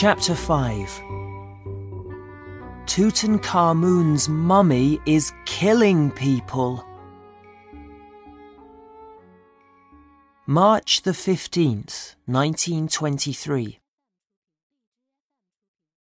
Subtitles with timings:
[0.00, 0.88] Chapter 5
[2.86, 6.82] Tutankhamun's mummy is killing people.
[10.46, 13.78] March the 15th, 1923.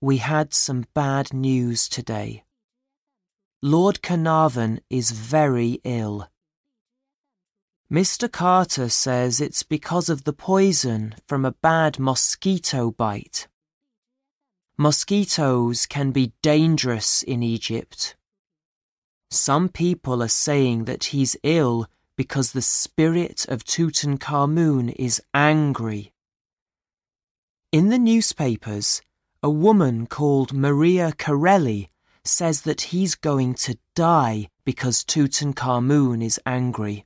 [0.00, 2.44] We had some bad news today.
[3.60, 6.28] Lord Carnarvon is very ill.
[7.92, 8.30] Mr.
[8.30, 13.48] Carter says it's because of the poison from a bad mosquito bite.
[14.80, 18.16] Mosquitoes can be dangerous in Egypt.
[19.30, 26.14] Some people are saying that he's ill because the spirit of Tutankhamun is angry.
[27.70, 29.02] In the newspapers,
[29.42, 31.90] a woman called Maria Corelli
[32.24, 37.04] says that he's going to die because Tutankhamun is angry.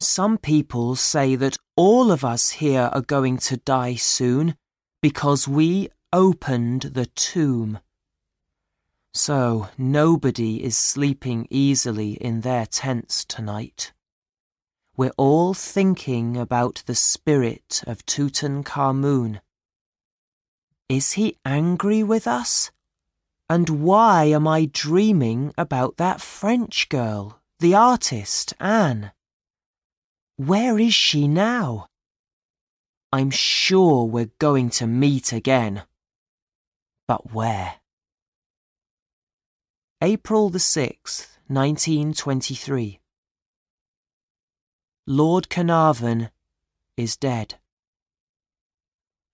[0.00, 4.56] Some people say that all of us here are going to die soon
[5.00, 7.80] because we opened the tomb.
[9.12, 13.92] So nobody is sleeping easily in their tents tonight.
[14.96, 19.40] We're all thinking about the spirit of Tutankhamun.
[20.88, 22.70] Is he angry with us?
[23.50, 29.10] And why am I dreaming about that French girl, the artist, Anne?
[30.36, 31.88] Where is she now?
[33.12, 35.82] I'm sure we're going to meet again.
[37.06, 37.76] But where?
[40.00, 43.00] April the 6th, 1923.
[45.06, 46.30] Lord Carnarvon
[46.96, 47.56] is dead.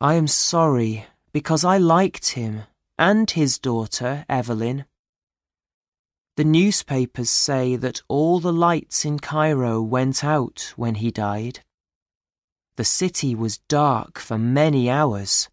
[0.00, 2.62] I am sorry because I liked him
[2.98, 4.86] and his daughter, Evelyn.
[6.36, 11.60] The newspapers say that all the lights in Cairo went out when he died.
[12.76, 15.48] The city was dark for many hours.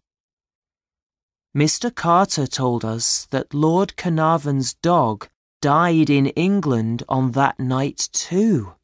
[1.56, 1.94] Mr.
[1.94, 5.30] Carter told us that Lord Carnarvon's dog
[5.62, 8.74] died in England on that night too.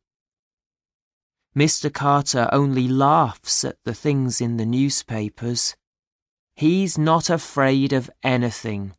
[1.55, 1.93] Mr.
[1.93, 5.77] Carter only laughs at the things in the newspapers.
[6.56, 8.94] He's not afraid of anything.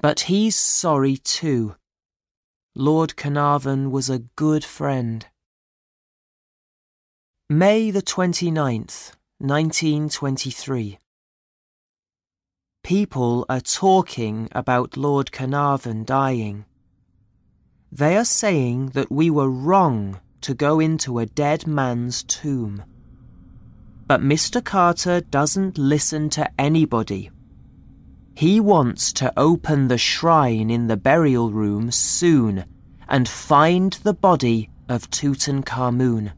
[0.00, 1.76] But he's sorry too.
[2.74, 5.24] Lord Carnarvon was a good friend.
[7.48, 10.98] May the 29th, 1923.
[12.88, 16.64] People are talking about Lord Carnarvon dying.
[17.92, 22.82] They are saying that we were wrong to go into a dead man's tomb.
[24.06, 24.64] But Mr.
[24.64, 27.30] Carter doesn't listen to anybody.
[28.34, 32.64] He wants to open the shrine in the burial room soon
[33.06, 36.32] and find the body of Tutankhamun.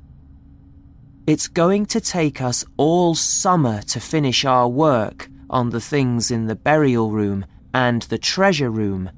[1.29, 6.47] It's going to take us all summer to finish our work on the things in
[6.47, 7.45] the burial room
[7.75, 9.11] and the treasure room.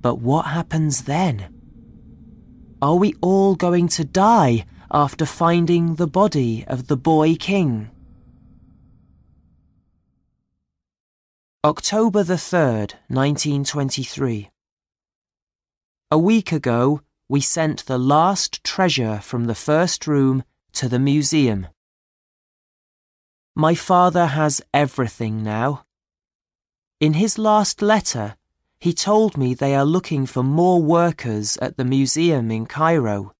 [0.00, 1.48] But what happens then?
[2.80, 7.90] Are we all going to die after finding the body of the boy king?
[11.64, 14.50] October the 3rd, 1923.
[16.10, 20.44] A week ago, we sent the last treasure from the first room
[20.74, 21.68] to the museum.
[23.56, 25.84] My father has everything now.
[26.98, 28.34] In his last letter,
[28.80, 33.32] he told me they are looking for more workers at the museum in Cairo.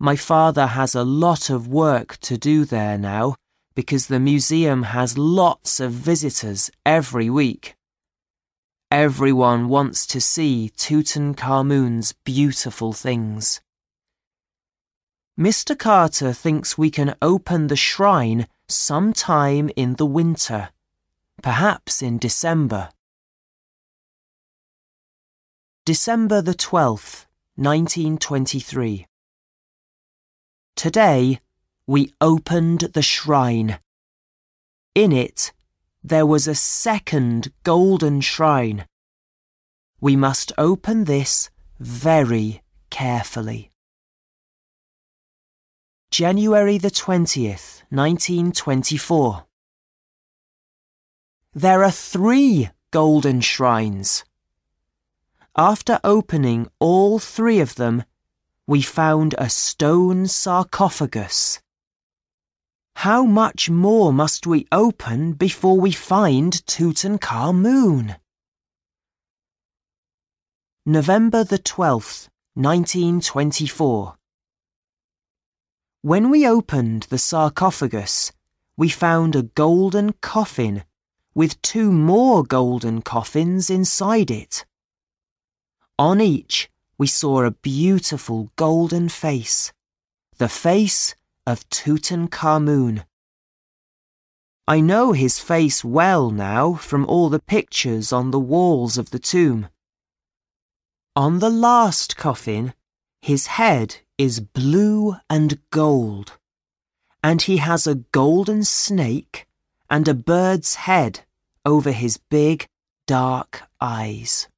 [0.00, 3.36] My father has a lot of work to do there now
[3.76, 7.76] because the museum has lots of visitors every week.
[8.90, 13.60] Everyone wants to see Tutankhamun's beautiful things.
[15.38, 15.78] Mr.
[15.78, 20.70] Carter thinks we can open the shrine sometime in the winter,
[21.42, 22.90] perhaps in December.
[25.84, 27.26] December the 12th,
[27.56, 29.06] 1923.
[30.76, 31.40] Today,
[31.86, 33.78] we opened the shrine.
[34.94, 35.52] In it,
[36.04, 38.86] there was a second golden shrine.
[40.00, 41.50] We must open this
[41.80, 43.67] very carefully.
[46.10, 49.44] January the 20th, 1924.
[51.54, 54.24] There are three golden shrines.
[55.54, 58.04] After opening all three of them,
[58.66, 61.60] we found a stone sarcophagus.
[62.96, 68.16] How much more must we open before we find Tutankhamun?
[70.86, 74.17] November the 12th, 1924.
[76.02, 78.30] When we opened the sarcophagus,
[78.76, 80.84] we found a golden coffin
[81.34, 84.64] with two more golden coffins inside it.
[85.98, 89.72] On each, we saw a beautiful golden face,
[90.36, 93.04] the face of Tutankhamun.
[94.68, 99.18] I know his face well now from all the pictures on the walls of the
[99.18, 99.68] tomb.
[101.16, 102.72] On the last coffin,
[103.20, 106.36] his head is blue and gold,
[107.22, 109.46] and he has a golden snake
[109.88, 111.20] and a bird's head
[111.64, 112.66] over his big,
[113.06, 114.48] dark eyes.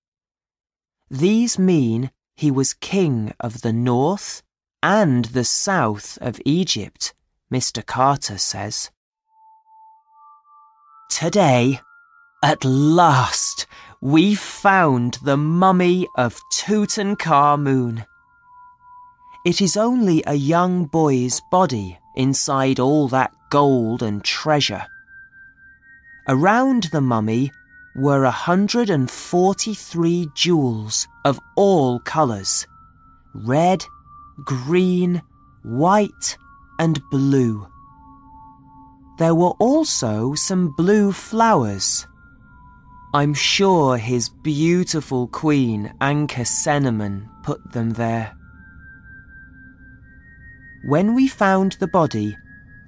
[1.11, 4.43] These mean he was king of the north
[4.83, 7.13] and the south of Egypt,
[7.53, 7.85] Mr.
[7.85, 8.91] Carter says.
[11.11, 11.81] Today,
[12.43, 13.67] at last,
[14.01, 18.07] we found the mummy of Tutankhamun.
[19.43, 24.87] It is only a young boy's body inside all that gold and treasure.
[26.29, 27.51] Around the mummy
[27.97, 32.67] were a hundred and forty-three jewels of all colours
[33.35, 33.85] red,
[34.45, 35.23] green,
[35.63, 36.37] white,
[36.79, 37.67] and blue.
[39.19, 42.07] There were also some blue flowers.
[43.15, 48.37] I'm sure his beautiful queen, Ankhesenamun, put them there.
[50.83, 52.39] When we found the body,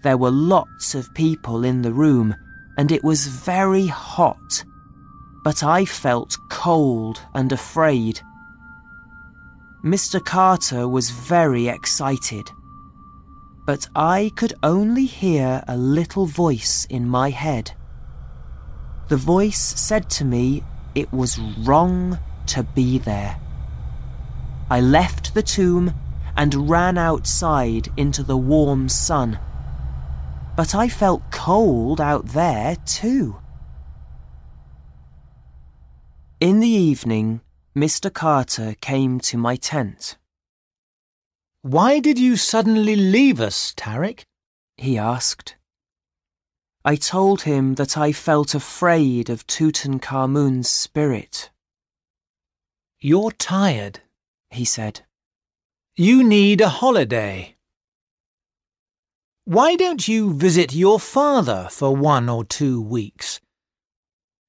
[0.02, 2.34] there were lots of people in the room
[2.78, 4.64] and it was very hot,
[5.44, 8.20] but I felt cold and afraid.
[9.84, 10.24] Mr.
[10.24, 12.50] Carter was very excited,
[13.66, 17.72] but I could only hear a little voice in my head.
[19.08, 23.38] The voice said to me it was wrong to be there.
[24.70, 25.92] I left the tomb
[26.36, 29.38] and ran outside into the warm sun
[30.56, 33.36] but I felt cold out there too.
[36.40, 37.40] In the evening,
[37.74, 38.12] Mr.
[38.12, 40.16] Carter came to my tent.
[41.62, 44.24] Why did you suddenly leave us, Tarek?
[44.76, 45.56] he asked.
[46.84, 51.50] I told him that I felt afraid of Tutankhamun's spirit.
[53.00, 54.00] You're tired,
[54.50, 55.02] he said.
[55.96, 57.54] You need a holiday.
[59.44, 63.42] Why don't you visit your father for one or two weeks?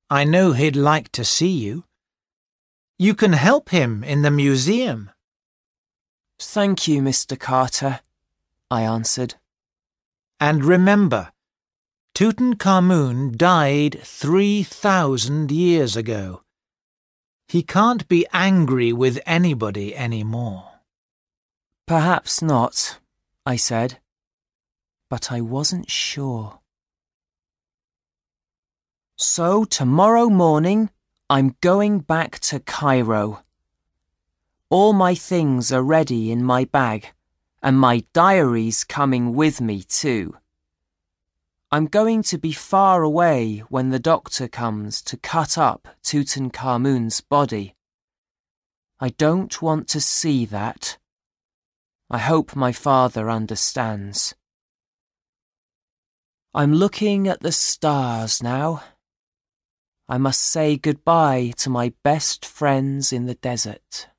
[0.09, 1.83] I know he'd like to see you.
[2.97, 5.11] You can help him in the museum.
[6.39, 7.37] Thank you, Mr.
[7.37, 7.99] Carter,
[8.71, 9.35] I answered.
[10.39, 11.33] And remember,
[12.15, 16.43] Tutankhamun died 3,000 years ago.
[17.49, 20.72] He can't be angry with anybody anymore.
[21.85, 22.99] Perhaps not,
[23.45, 23.99] I said
[25.13, 26.59] but I wasn't sure.
[29.15, 30.89] So tomorrow morning,
[31.29, 33.43] I'm going back to Cairo.
[34.71, 37.09] All my things are ready in my bag,
[37.61, 40.35] and my diary's coming with me too.
[41.71, 47.75] I'm going to be far away when the doctor comes to cut up Tutankhamun's body.
[48.99, 50.97] I don't want to see that.
[52.13, 54.35] I hope my father understands.
[56.53, 58.83] I'm looking at the stars now.
[60.07, 64.09] I must say goodbye to my best friends in the desert.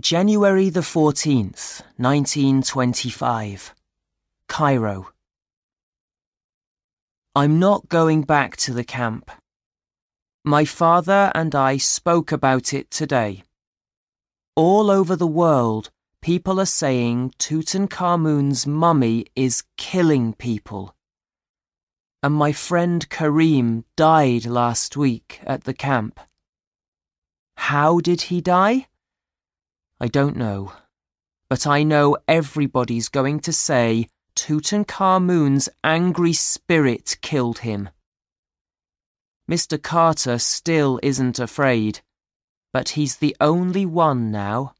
[0.00, 3.74] January the 14th, 1925.
[4.48, 5.12] Cairo.
[7.36, 9.30] I'm not going back to the camp.
[10.42, 13.44] My father and I spoke about it today.
[14.54, 15.90] All over the world,
[16.20, 20.94] people are saying Tutankhamun's mummy is killing people.
[22.22, 26.20] And my friend Karim died last week at the camp.
[27.56, 28.88] How did he die?
[29.98, 30.74] I don't know.
[31.48, 37.88] But I know everybody's going to say Tutankhamun's angry spirit killed him.
[39.50, 39.82] Mr.
[39.82, 42.00] Carter still isn't afraid,
[42.72, 44.74] but he's the only one now.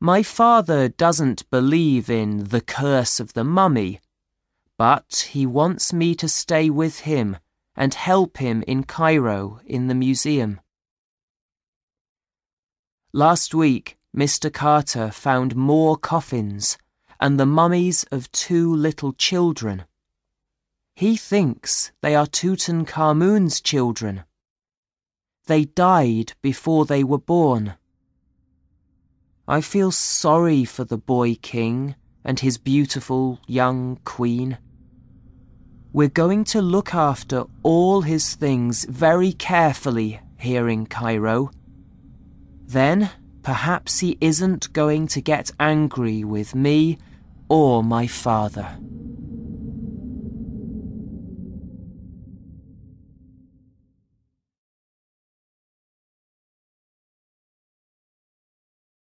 [0.00, 4.00] My father doesn't believe in the curse of the mummy,
[4.78, 7.38] but he wants me to stay with him
[7.74, 10.60] and help him in Cairo in the museum.
[13.12, 14.52] Last week, Mr.
[14.52, 16.78] Carter found more coffins
[17.18, 19.84] and the mummies of two little children.
[20.94, 24.24] He thinks they are Tutankhamun's children.
[25.46, 27.74] They died before they were born.
[29.48, 34.58] I feel sorry for the boy king and his beautiful young queen.
[35.92, 41.52] We're going to look after all his things very carefully here in Cairo.
[42.66, 43.10] Then
[43.42, 46.98] perhaps he isn't going to get angry with me
[47.48, 48.76] or my father.